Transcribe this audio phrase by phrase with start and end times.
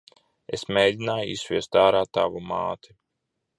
[0.57, 2.99] Es mēgināju izsviest ārā tavu māti.